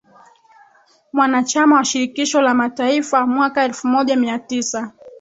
mwanachama 1.13 1.75
wa 1.75 1.85
Shirikisho 1.85 2.41
la 2.41 2.53
Mataifa 2.53 3.27
mwaka 3.27 3.63
elfu 3.63 3.87
Moja 3.87 4.15
mia 4.15 4.39
Tisa 4.39 4.91